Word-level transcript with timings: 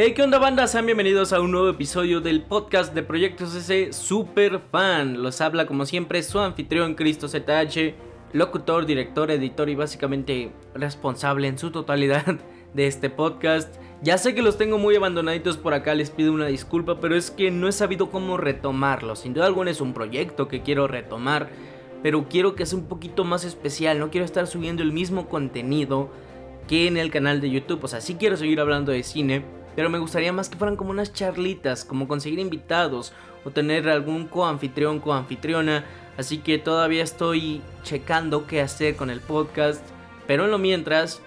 Hey, 0.00 0.12
¿qué 0.14 0.22
onda 0.22 0.38
banda? 0.38 0.68
Sean 0.68 0.86
bienvenidos 0.86 1.32
a 1.32 1.40
un 1.40 1.50
nuevo 1.50 1.70
episodio 1.70 2.20
del 2.20 2.42
podcast 2.42 2.94
de 2.94 3.02
Proyectos 3.02 3.52
S 3.56 3.92
Super 3.92 4.60
Fan. 4.70 5.24
Los 5.24 5.40
habla 5.40 5.66
como 5.66 5.86
siempre 5.86 6.22
su 6.22 6.38
anfitrión 6.38 6.94
Cristo 6.94 7.26
ZH, 7.26 7.96
locutor, 8.32 8.86
director, 8.86 9.28
editor 9.32 9.68
y 9.68 9.74
básicamente 9.74 10.52
responsable 10.72 11.48
en 11.48 11.58
su 11.58 11.72
totalidad 11.72 12.36
de 12.74 12.86
este 12.86 13.10
podcast. 13.10 13.74
Ya 14.00 14.18
sé 14.18 14.36
que 14.36 14.42
los 14.42 14.56
tengo 14.56 14.78
muy 14.78 14.94
abandonaditos 14.94 15.56
por 15.56 15.74
acá, 15.74 15.96
les 15.96 16.10
pido 16.10 16.32
una 16.32 16.46
disculpa, 16.46 17.00
pero 17.00 17.16
es 17.16 17.32
que 17.32 17.50
no 17.50 17.66
he 17.66 17.72
sabido 17.72 18.08
cómo 18.08 18.36
retomarlo. 18.36 19.16
Sin 19.16 19.34
duda 19.34 19.46
alguna 19.46 19.72
es 19.72 19.80
un 19.80 19.94
proyecto 19.94 20.46
que 20.46 20.62
quiero 20.62 20.86
retomar, 20.86 21.48
pero 22.04 22.28
quiero 22.28 22.54
que 22.54 22.66
sea 22.66 22.78
un 22.78 22.86
poquito 22.86 23.24
más 23.24 23.42
especial. 23.42 23.98
No 23.98 24.12
quiero 24.12 24.24
estar 24.24 24.46
subiendo 24.46 24.84
el 24.84 24.92
mismo 24.92 25.28
contenido 25.28 26.08
que 26.68 26.86
en 26.86 26.98
el 26.98 27.10
canal 27.10 27.40
de 27.40 27.50
YouTube. 27.50 27.82
O 27.82 27.88
sea, 27.88 28.00
sí 28.00 28.14
quiero 28.14 28.36
seguir 28.36 28.60
hablando 28.60 28.92
de 28.92 29.02
cine 29.02 29.58
pero 29.76 29.90
me 29.90 29.98
gustaría 29.98 30.32
más 30.32 30.48
que 30.48 30.56
fueran 30.56 30.76
como 30.76 30.90
unas 30.90 31.12
charlitas, 31.12 31.84
como 31.84 32.08
conseguir 32.08 32.38
invitados 32.38 33.12
o 33.44 33.50
tener 33.50 33.88
algún 33.88 34.26
coanfitrión, 34.26 35.00
coanfitriona. 35.00 35.84
Así 36.16 36.38
que 36.38 36.58
todavía 36.58 37.02
estoy 37.02 37.62
checando 37.84 38.46
qué 38.46 38.60
hacer 38.60 38.96
con 38.96 39.10
el 39.10 39.20
podcast. 39.20 39.84
Pero 40.26 40.44
en 40.44 40.50
lo 40.50 40.58
mientras, 40.58 41.22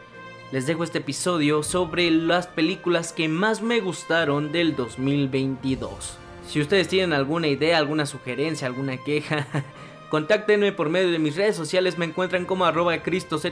les 0.51 0.67
dejo 0.67 0.83
este 0.83 0.99
episodio 0.99 1.63
sobre 1.63 2.11
las 2.11 2.47
películas 2.47 3.13
que 3.13 3.29
más 3.29 3.61
me 3.61 3.79
gustaron 3.79 4.51
del 4.51 4.75
2022. 4.75 6.17
Si 6.47 6.59
ustedes 6.59 6.89
tienen 6.89 7.13
alguna 7.13 7.47
idea, 7.47 7.77
alguna 7.77 8.05
sugerencia, 8.05 8.67
alguna 8.67 8.97
queja, 8.97 9.47
Contáctenme 10.11 10.73
por 10.73 10.89
medio 10.89 11.09
de 11.09 11.19
mis 11.19 11.37
redes 11.37 11.55
sociales, 11.55 11.97
me 11.97 12.03
encuentran 12.03 12.43
como 12.43 12.65
arroba 12.65 13.01
cristozh 13.01 13.45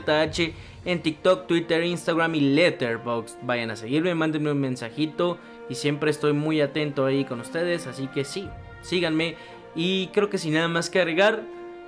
en 0.84 1.02
TikTok, 1.02 1.46
Twitter, 1.46 1.82
Instagram 1.82 2.34
y 2.34 2.40
Letterboxd. 2.40 3.38
Vayan 3.40 3.70
a 3.70 3.76
seguirme, 3.76 4.14
mándenme 4.14 4.52
un 4.52 4.60
mensajito 4.60 5.38
y 5.70 5.76
siempre 5.76 6.10
estoy 6.10 6.34
muy 6.34 6.60
atento 6.60 7.06
ahí 7.06 7.24
con 7.24 7.40
ustedes, 7.40 7.86
así 7.86 8.08
que 8.08 8.24
sí, 8.26 8.46
síganme. 8.82 9.36
Y 9.74 10.08
creo 10.08 10.28
que 10.28 10.36
sin 10.36 10.52
nada 10.52 10.68
más 10.68 10.90
que 10.90 11.00
agregar, 11.00 11.44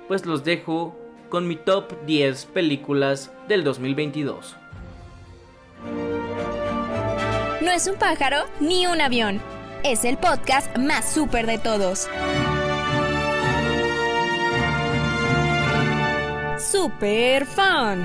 pues 0.07 0.25
los 0.25 0.43
dejo 0.43 0.97
con 1.29 1.47
mi 1.47 1.55
top 1.55 1.93
10 2.07 2.45
películas 2.45 3.31
del 3.47 3.63
2022. 3.63 4.55
No 7.61 7.71
es 7.71 7.85
un 7.85 7.95
pájaro 7.97 8.45
ni 8.59 8.87
un 8.87 9.01
avión, 9.01 9.39
es 9.83 10.03
el 10.03 10.17
podcast 10.17 10.75
más 10.79 11.13
súper 11.13 11.45
de 11.45 11.59
todos. 11.59 12.09
Super 16.71 17.45
Fan. 17.45 18.03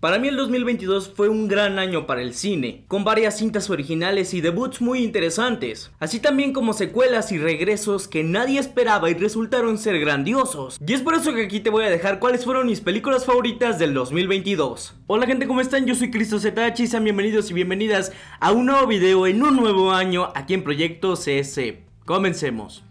Para 0.00 0.20
mí 0.20 0.28
el 0.28 0.36
2022 0.36 1.12
fue 1.14 1.28
un 1.28 1.48
gran 1.48 1.80
año 1.80 2.06
para 2.06 2.22
el 2.22 2.32
cine, 2.32 2.84
con 2.86 3.02
varias 3.02 3.36
cintas 3.38 3.68
originales 3.68 4.32
y 4.32 4.40
debuts 4.40 4.80
muy 4.80 5.02
interesantes, 5.02 5.90
así 5.98 6.20
también 6.20 6.52
como 6.52 6.72
secuelas 6.72 7.32
y 7.32 7.38
regresos 7.38 8.06
que 8.06 8.22
nadie 8.22 8.60
esperaba 8.60 9.10
y 9.10 9.14
resultaron 9.14 9.76
ser 9.76 9.98
grandiosos. 9.98 10.78
Y 10.86 10.92
es 10.92 11.02
por 11.02 11.14
eso 11.14 11.34
que 11.34 11.46
aquí 11.46 11.58
te 11.58 11.70
voy 11.70 11.84
a 11.84 11.90
dejar 11.90 12.20
cuáles 12.20 12.44
fueron 12.44 12.68
mis 12.68 12.80
películas 12.80 13.26
favoritas 13.26 13.80
del 13.80 13.92
2022. 13.92 14.94
Hola 15.08 15.26
gente, 15.26 15.48
¿cómo 15.48 15.60
están? 15.60 15.84
Yo 15.84 15.96
soy 15.96 16.12
Cristo 16.12 16.36
y 16.36 16.86
sean 16.86 17.02
bienvenidos 17.02 17.50
y 17.50 17.54
bienvenidas 17.54 18.12
a 18.38 18.52
un 18.52 18.66
nuevo 18.66 18.86
video 18.86 19.26
en 19.26 19.42
un 19.42 19.56
nuevo 19.56 19.90
año 19.90 20.30
aquí 20.36 20.54
en 20.54 20.62
Proyecto 20.62 21.14
CS. 21.16 21.58
Comencemos. 22.04 22.87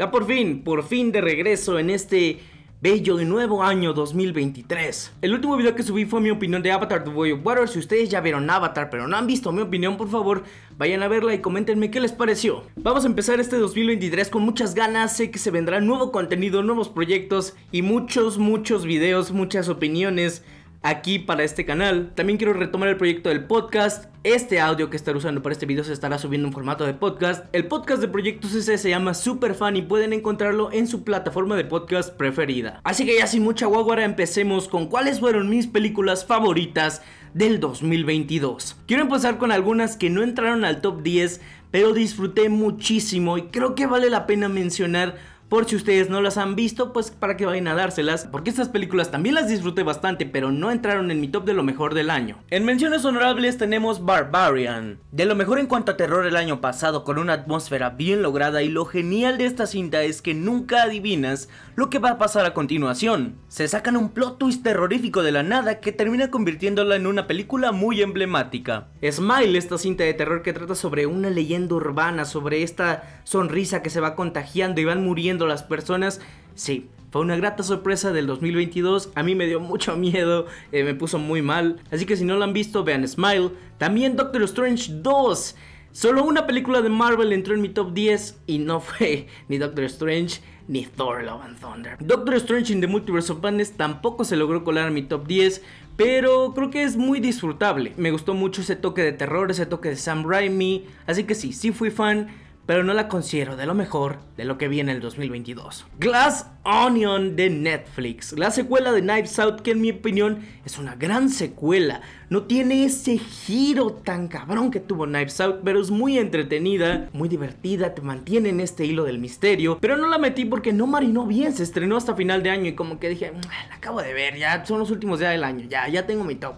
Ya 0.00 0.10
por 0.10 0.24
fin, 0.24 0.62
por 0.64 0.82
fin 0.82 1.12
de 1.12 1.20
regreso 1.20 1.78
en 1.78 1.90
este 1.90 2.38
bello 2.80 3.20
y 3.20 3.26
nuevo 3.26 3.62
año 3.62 3.92
2023. 3.92 5.12
El 5.20 5.34
último 5.34 5.58
video 5.58 5.74
que 5.74 5.82
subí 5.82 6.06
fue 6.06 6.22
mi 6.22 6.30
opinión 6.30 6.62
de 6.62 6.72
Avatar 6.72 7.04
The 7.04 7.10
Way 7.10 7.32
of 7.32 7.40
Water. 7.44 7.68
Si 7.68 7.78
ustedes 7.78 8.08
ya 8.08 8.22
vieron 8.22 8.48
Avatar 8.48 8.88
pero 8.88 9.06
no 9.06 9.18
han 9.18 9.26
visto 9.26 9.52
mi 9.52 9.60
opinión, 9.60 9.98
por 9.98 10.08
favor, 10.08 10.44
vayan 10.78 11.02
a 11.02 11.08
verla 11.08 11.34
y 11.34 11.42
coméntenme 11.42 11.90
qué 11.90 12.00
les 12.00 12.12
pareció. 12.12 12.62
Vamos 12.76 13.04
a 13.04 13.08
empezar 13.08 13.40
este 13.40 13.58
2023 13.58 14.30
con 14.30 14.40
muchas 14.40 14.74
ganas. 14.74 15.14
Sé 15.14 15.30
que 15.30 15.38
se 15.38 15.50
vendrá 15.50 15.82
nuevo 15.82 16.12
contenido, 16.12 16.62
nuevos 16.62 16.88
proyectos 16.88 17.54
y 17.70 17.82
muchos, 17.82 18.38
muchos 18.38 18.86
videos, 18.86 19.32
muchas 19.32 19.68
opiniones 19.68 20.42
aquí 20.82 21.18
para 21.18 21.44
este 21.44 21.64
canal. 21.64 22.12
También 22.14 22.38
quiero 22.38 22.52
retomar 22.52 22.88
el 22.88 22.96
proyecto 22.96 23.28
del 23.28 23.44
podcast. 23.44 24.06
Este 24.24 24.60
audio 24.60 24.90
que 24.90 24.96
estaré 24.96 25.18
usando 25.18 25.42
para 25.42 25.52
este 25.52 25.66
video 25.66 25.84
se 25.84 25.92
estará 25.92 26.18
subiendo 26.18 26.48
en 26.48 26.54
formato 26.54 26.84
de 26.84 26.94
podcast. 26.94 27.44
El 27.54 27.66
podcast 27.66 28.00
de 28.00 28.08
Proyectos 28.08 28.52
CC 28.52 28.78
se 28.78 28.90
llama 28.90 29.14
Super 29.14 29.54
Fan 29.54 29.76
y 29.76 29.82
pueden 29.82 30.12
encontrarlo 30.12 30.72
en 30.72 30.86
su 30.86 31.04
plataforma 31.04 31.56
de 31.56 31.64
podcast 31.64 32.14
preferida. 32.14 32.80
Así 32.84 33.04
que 33.04 33.18
ya 33.18 33.26
sin 33.26 33.42
mucha 33.42 33.66
guagua, 33.66 34.02
empecemos 34.04 34.68
con 34.68 34.86
cuáles 34.86 35.20
fueron 35.20 35.48
mis 35.48 35.66
películas 35.66 36.24
favoritas 36.24 37.02
del 37.34 37.60
2022. 37.60 38.76
Quiero 38.86 39.02
empezar 39.02 39.38
con 39.38 39.52
algunas 39.52 39.96
que 39.96 40.10
no 40.10 40.22
entraron 40.22 40.64
al 40.64 40.80
top 40.80 41.02
10, 41.02 41.40
pero 41.70 41.92
disfruté 41.92 42.48
muchísimo 42.48 43.38
y 43.38 43.42
creo 43.44 43.74
que 43.74 43.86
vale 43.86 44.10
la 44.10 44.26
pena 44.26 44.48
mencionar 44.48 45.16
por 45.50 45.68
si 45.68 45.74
ustedes 45.74 46.08
no 46.08 46.22
las 46.22 46.38
han 46.38 46.54
visto, 46.54 46.92
pues 46.92 47.10
para 47.10 47.36
que 47.36 47.44
vayan 47.44 47.66
a 47.66 47.74
dárselas, 47.74 48.28
porque 48.30 48.50
estas 48.50 48.68
películas 48.68 49.10
también 49.10 49.34
las 49.34 49.48
disfruté 49.48 49.82
bastante, 49.82 50.24
pero 50.24 50.52
no 50.52 50.70
entraron 50.70 51.10
en 51.10 51.20
mi 51.20 51.26
top 51.26 51.44
de 51.44 51.54
lo 51.54 51.64
mejor 51.64 51.92
del 51.92 52.08
año. 52.08 52.38
En 52.50 52.64
menciones 52.64 53.04
honorables 53.04 53.58
tenemos 53.58 54.04
Barbarian, 54.04 55.00
de 55.10 55.24
lo 55.24 55.34
mejor 55.34 55.58
en 55.58 55.66
cuanto 55.66 55.90
a 55.90 55.96
terror 55.96 56.24
el 56.24 56.36
año 56.36 56.60
pasado, 56.60 57.02
con 57.02 57.18
una 57.18 57.32
atmósfera 57.32 57.90
bien 57.90 58.22
lograda 58.22 58.62
y 58.62 58.68
lo 58.68 58.84
genial 58.84 59.38
de 59.38 59.46
esta 59.46 59.66
cinta 59.66 60.04
es 60.04 60.22
que 60.22 60.34
nunca 60.34 60.84
adivinas 60.84 61.48
lo 61.74 61.90
que 61.90 61.98
va 61.98 62.10
a 62.10 62.18
pasar 62.18 62.46
a 62.46 62.54
continuación. 62.54 63.34
Se 63.48 63.66
sacan 63.66 63.96
un 63.96 64.10
plot 64.10 64.38
twist 64.38 64.62
terrorífico 64.62 65.24
de 65.24 65.32
la 65.32 65.42
nada 65.42 65.80
que 65.80 65.90
termina 65.90 66.30
convirtiéndola 66.30 66.94
en 66.94 67.08
una 67.08 67.26
película 67.26 67.72
muy 67.72 68.02
emblemática. 68.02 68.86
Smile, 69.02 69.58
esta 69.58 69.78
cinta 69.78 70.04
de 70.04 70.14
terror 70.14 70.42
que 70.42 70.52
trata 70.52 70.76
sobre 70.76 71.06
una 71.06 71.28
leyenda 71.28 71.74
urbana, 71.74 72.24
sobre 72.24 72.62
esta 72.62 73.22
sonrisa 73.24 73.82
que 73.82 73.90
se 73.90 74.00
va 74.00 74.14
contagiando 74.14 74.80
y 74.80 74.84
van 74.84 75.02
muriendo 75.02 75.39
las 75.48 75.62
personas. 75.62 76.20
Sí, 76.54 76.88
fue 77.10 77.22
una 77.22 77.36
grata 77.36 77.62
sorpresa 77.62 78.12
del 78.12 78.26
2022. 78.26 79.10
A 79.14 79.22
mí 79.22 79.34
me 79.34 79.46
dio 79.46 79.60
mucho 79.60 79.96
miedo, 79.98 80.46
eh, 80.72 80.84
me 80.84 80.94
puso 80.94 81.18
muy 81.18 81.42
mal. 81.42 81.80
Así 81.90 82.06
que 82.06 82.16
si 82.16 82.24
no 82.24 82.36
lo 82.36 82.44
han 82.44 82.52
visto, 82.52 82.84
vean 82.84 83.06
Smile. 83.06 83.50
También 83.78 84.16
Doctor 84.16 84.42
Strange 84.42 84.92
2. 84.92 85.56
Solo 85.92 86.22
una 86.22 86.46
película 86.46 86.82
de 86.82 86.88
Marvel 86.88 87.32
entró 87.32 87.52
en 87.52 87.60
mi 87.60 87.68
top 87.68 87.92
10 87.92 88.42
y 88.46 88.58
no 88.58 88.80
fue 88.80 89.26
ni 89.48 89.58
Doctor 89.58 89.84
Strange 89.84 90.40
ni 90.68 90.86
Thor 90.86 91.24
Love 91.24 91.42
and 91.42 91.58
Thunder. 91.58 91.96
Doctor 91.98 92.34
Strange 92.36 92.72
in 92.72 92.80
the 92.80 92.86
Multiverse 92.86 93.32
of 93.32 93.42
Madness 93.42 93.72
tampoco 93.72 94.24
se 94.24 94.36
logró 94.36 94.62
colar 94.62 94.86
en 94.86 94.94
mi 94.94 95.02
top 95.02 95.26
10, 95.26 95.62
pero 95.96 96.54
creo 96.54 96.70
que 96.70 96.84
es 96.84 96.96
muy 96.96 97.18
disfrutable. 97.18 97.92
Me 97.96 98.12
gustó 98.12 98.34
mucho 98.34 98.60
ese 98.60 98.76
toque 98.76 99.02
de 99.02 99.12
terror, 99.12 99.50
ese 99.50 99.66
toque 99.66 99.88
de 99.88 99.96
Sam 99.96 100.24
Raimi, 100.24 100.86
así 101.08 101.24
que 101.24 101.34
sí, 101.34 101.52
sí 101.52 101.72
fui 101.72 101.90
fan 101.90 102.28
pero 102.70 102.84
no 102.84 102.94
la 102.94 103.08
considero 103.08 103.56
de 103.56 103.66
lo 103.66 103.74
mejor 103.74 104.20
de 104.36 104.44
lo 104.44 104.56
que 104.56 104.68
viene 104.68 104.92
el 104.92 105.00
2022. 105.00 105.86
Glass 105.98 106.46
Onion 106.62 107.34
de 107.34 107.50
Netflix, 107.50 108.30
la 108.38 108.52
secuela 108.52 108.92
de 108.92 109.00
Knives 109.00 109.40
Out 109.40 109.62
que 109.62 109.72
en 109.72 109.80
mi 109.80 109.90
opinión 109.90 110.46
es 110.64 110.78
una 110.78 110.94
gran 110.94 111.30
secuela. 111.30 112.00
No 112.28 112.44
tiene 112.44 112.84
ese 112.84 113.18
giro 113.18 113.90
tan 113.90 114.28
cabrón 114.28 114.70
que 114.70 114.78
tuvo 114.78 115.04
Knives 115.04 115.40
Out, 115.40 115.62
pero 115.64 115.80
es 115.80 115.90
muy 115.90 116.16
entretenida, 116.16 117.08
muy 117.12 117.28
divertida, 117.28 117.92
te 117.92 118.02
mantiene 118.02 118.50
en 118.50 118.60
este 118.60 118.84
hilo 118.84 119.02
del 119.02 119.18
misterio, 119.18 119.76
pero 119.80 119.96
no 119.96 120.06
la 120.06 120.18
metí 120.18 120.44
porque 120.44 120.72
no 120.72 120.86
marinó 120.86 121.26
bien, 121.26 121.52
se 121.52 121.64
estrenó 121.64 121.96
hasta 121.96 122.14
final 122.14 122.44
de 122.44 122.50
año 122.50 122.66
y 122.66 122.76
como 122.76 123.00
que 123.00 123.08
dije, 123.08 123.32
la 123.68 123.74
acabo 123.74 124.00
de 124.00 124.14
ver, 124.14 124.36
ya 124.36 124.64
son 124.64 124.78
los 124.78 124.92
últimos 124.92 125.18
días 125.18 125.32
del 125.32 125.42
año, 125.42 125.66
ya, 125.68 125.88
ya 125.88 126.06
tengo 126.06 126.22
mi 126.22 126.36
top 126.36 126.54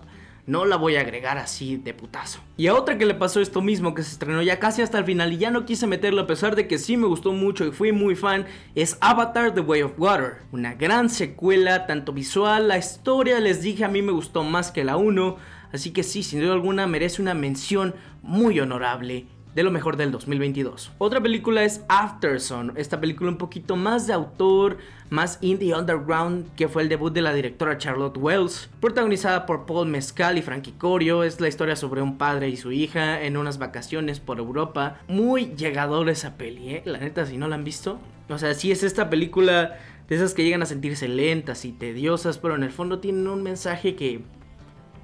no 0.46 0.64
la 0.64 0.76
voy 0.76 0.96
a 0.96 1.00
agregar 1.00 1.38
así 1.38 1.76
de 1.76 1.94
putazo. 1.94 2.40
Y 2.56 2.66
a 2.66 2.74
otra 2.74 2.98
que 2.98 3.06
le 3.06 3.14
pasó 3.14 3.40
esto 3.40 3.62
mismo, 3.62 3.94
que 3.94 4.02
se 4.02 4.12
estrenó 4.12 4.42
ya 4.42 4.58
casi 4.58 4.82
hasta 4.82 4.98
el 4.98 5.04
final 5.04 5.32
y 5.32 5.38
ya 5.38 5.50
no 5.50 5.64
quise 5.64 5.86
meterlo 5.86 6.22
a 6.22 6.26
pesar 6.26 6.56
de 6.56 6.66
que 6.66 6.78
sí 6.78 6.96
me 6.96 7.06
gustó 7.06 7.32
mucho 7.32 7.64
y 7.64 7.72
fui 7.72 7.92
muy 7.92 8.16
fan, 8.16 8.46
es 8.74 8.98
Avatar 9.00 9.54
The 9.54 9.60
Way 9.60 9.82
of 9.82 9.98
Water. 9.98 10.38
Una 10.50 10.74
gran 10.74 11.10
secuela, 11.10 11.86
tanto 11.86 12.12
visual, 12.12 12.68
la 12.68 12.78
historia, 12.78 13.38
les 13.40 13.62
dije, 13.62 13.84
a 13.84 13.88
mí 13.88 14.02
me 14.02 14.12
gustó 14.12 14.42
más 14.42 14.72
que 14.72 14.84
la 14.84 14.96
1, 14.96 15.36
así 15.72 15.92
que 15.92 16.02
sí, 16.02 16.22
sin 16.22 16.40
duda 16.40 16.54
alguna 16.54 16.86
merece 16.86 17.22
una 17.22 17.34
mención 17.34 17.94
muy 18.22 18.58
honorable 18.58 19.26
de 19.54 19.62
lo 19.62 19.70
mejor 19.70 19.96
del 19.96 20.10
2022. 20.10 20.92
Otra 20.98 21.20
película 21.20 21.62
es 21.64 21.82
Afterson, 21.88 22.72
esta 22.76 23.00
película 23.00 23.30
un 23.30 23.38
poquito 23.38 23.76
más 23.76 24.06
de 24.06 24.12
autor, 24.12 24.78
más 25.10 25.38
indie 25.42 25.74
underground, 25.74 26.54
que 26.54 26.68
fue 26.68 26.82
el 26.82 26.88
debut 26.88 27.12
de 27.12 27.22
la 27.22 27.34
directora 27.34 27.76
Charlotte 27.76 28.16
Wells, 28.16 28.70
protagonizada 28.80 29.44
por 29.44 29.66
Paul 29.66 29.88
Mescal 29.88 30.38
y 30.38 30.42
Frankie 30.42 30.72
Corio, 30.72 31.22
es 31.22 31.40
la 31.40 31.48
historia 31.48 31.76
sobre 31.76 32.00
un 32.00 32.16
padre 32.16 32.48
y 32.48 32.56
su 32.56 32.72
hija 32.72 33.22
en 33.22 33.36
unas 33.36 33.58
vacaciones 33.58 34.20
por 34.20 34.38
Europa. 34.38 35.00
Muy 35.08 35.54
llegador 35.54 36.08
esa 36.08 36.36
peli, 36.36 36.70
¿eh? 36.70 36.82
la 36.86 36.98
neta 36.98 37.26
si 37.26 37.36
no 37.36 37.48
la 37.48 37.56
han 37.56 37.64
visto. 37.64 37.98
O 38.28 38.38
sea, 38.38 38.54
sí 38.54 38.72
es 38.72 38.82
esta 38.82 39.10
película 39.10 39.78
de 40.08 40.16
esas 40.16 40.32
que 40.32 40.44
llegan 40.44 40.62
a 40.62 40.66
sentirse 40.66 41.08
lentas 41.08 41.64
y 41.64 41.72
tediosas, 41.72 42.38
pero 42.38 42.54
en 42.54 42.62
el 42.62 42.70
fondo 42.70 42.98
tienen 42.98 43.28
un 43.28 43.42
mensaje 43.42 43.94
que 43.94 44.22